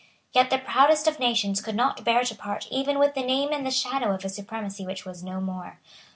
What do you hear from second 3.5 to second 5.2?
and the shadow of a supremacy which